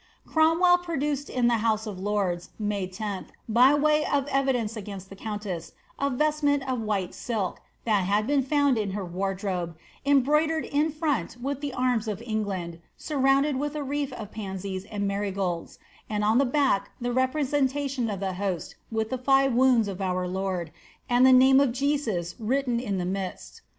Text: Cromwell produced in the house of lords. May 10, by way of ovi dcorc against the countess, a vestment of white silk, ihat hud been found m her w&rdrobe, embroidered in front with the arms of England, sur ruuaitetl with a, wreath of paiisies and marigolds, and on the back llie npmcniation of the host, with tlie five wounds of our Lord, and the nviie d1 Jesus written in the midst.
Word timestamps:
Cromwell 0.25 0.79
produced 0.79 1.29
in 1.29 1.45
the 1.45 1.59
house 1.59 1.85
of 1.85 1.99
lords. 1.99 2.49
May 2.57 2.87
10, 2.87 3.27
by 3.47 3.75
way 3.75 4.03
of 4.03 4.25
ovi 4.29 4.55
dcorc 4.55 4.75
against 4.75 5.09
the 5.11 5.15
countess, 5.15 5.73
a 5.99 6.09
vestment 6.09 6.67
of 6.67 6.81
white 6.81 7.13
silk, 7.13 7.59
ihat 7.85 8.05
hud 8.05 8.25
been 8.25 8.41
found 8.41 8.79
m 8.79 8.89
her 8.93 9.03
w&rdrobe, 9.03 9.75
embroidered 10.03 10.65
in 10.65 10.91
front 10.91 11.37
with 11.39 11.61
the 11.61 11.71
arms 11.75 12.07
of 12.07 12.19
England, 12.23 12.79
sur 12.97 13.17
ruuaitetl 13.17 13.59
with 13.59 13.75
a, 13.75 13.83
wreath 13.83 14.11
of 14.13 14.31
paiisies 14.31 14.87
and 14.89 15.07
marigolds, 15.07 15.77
and 16.09 16.23
on 16.23 16.39
the 16.39 16.45
back 16.45 16.89
llie 16.99 17.13
npmcniation 17.31 18.11
of 18.11 18.19
the 18.19 18.33
host, 18.33 18.73
with 18.91 19.11
tlie 19.11 19.23
five 19.23 19.53
wounds 19.53 19.87
of 19.87 20.01
our 20.01 20.27
Lord, 20.27 20.71
and 21.11 21.27
the 21.27 21.31
nviie 21.31 21.57
d1 21.67 21.73
Jesus 21.73 22.33
written 22.39 22.79
in 22.79 22.97
the 22.97 23.05
midst. 23.05 23.61